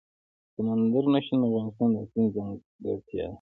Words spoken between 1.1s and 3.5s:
نه شتون د افغانستان د اقلیم ځانګړتیا ده.